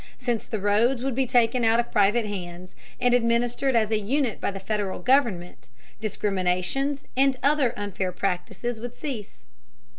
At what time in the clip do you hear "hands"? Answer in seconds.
2.25-2.73